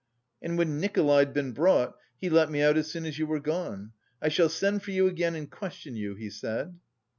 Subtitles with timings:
[0.41, 3.91] And when Nikolay'd been brought he let me out as soon as you were gone.
[4.19, 6.75] 'I shall send for you again and question you,' he said."